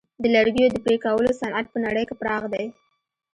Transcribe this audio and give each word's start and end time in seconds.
د 0.21 0.23
لرګیو 0.35 0.69
د 0.73 0.75
پرې 0.85 0.97
کولو 1.05 1.31
صنعت 1.39 1.65
په 1.71 1.77
نړۍ 1.85 2.03
کې 2.09 2.15
پراخ 2.21 2.43
دی. 2.53 2.65